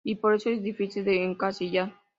Y 0.03 0.15
por 0.15 0.33
eso 0.33 0.49
es 0.49 0.63
difícil 0.63 1.05
de 1.05 1.23
encasillar. 1.23 1.93